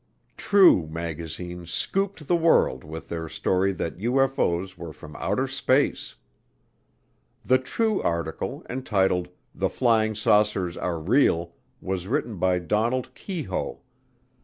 True 0.35 0.87
magazine 0.87 1.67
"scooped" 1.67 2.27
the 2.27 2.35
world 2.35 2.83
with 2.83 3.07
their 3.09 3.29
story 3.29 3.71
that 3.73 3.99
UFO's 3.99 4.75
were 4.75 4.93
from 4.93 5.15
outer 5.17 5.45
space. 5.47 6.15
The 7.45 7.59
True 7.59 8.01
article, 8.01 8.65
entitled, 8.67 9.29
"The 9.53 9.69
Flying 9.69 10.15
Saucers 10.15 10.75
Are 10.75 10.97
Real," 10.99 11.53
was 11.81 12.07
written 12.07 12.37
by 12.37 12.57
Donald 12.57 13.13
Keyhoe. 13.13 13.81